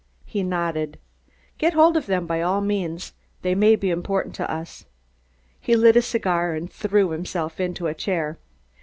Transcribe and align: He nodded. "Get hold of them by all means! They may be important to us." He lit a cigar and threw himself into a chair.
He 0.25 0.41
nodded. 0.41 0.97
"Get 1.59 1.73
hold 1.73 1.95
of 1.95 2.07
them 2.07 2.25
by 2.25 2.41
all 2.41 2.59
means! 2.59 3.13
They 3.43 3.53
may 3.53 3.75
be 3.75 3.91
important 3.91 4.33
to 4.33 4.49
us." 4.51 4.87
He 5.59 5.75
lit 5.75 5.95
a 5.95 6.01
cigar 6.01 6.55
and 6.55 6.73
threw 6.73 7.09
himself 7.11 7.59
into 7.59 7.85
a 7.85 7.93
chair. 7.93 8.39